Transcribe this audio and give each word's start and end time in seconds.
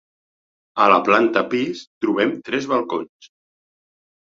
A 0.85 0.87
la 0.91 0.97
planta 1.09 1.43
pis 1.51 1.85
trobem 2.07 2.33
tres 2.51 2.69
balcons. 2.75 3.31